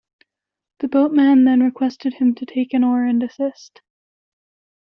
[0.79, 3.81] The boatman then requested him to take an oar and assist.